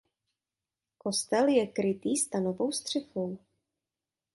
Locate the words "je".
1.47-1.67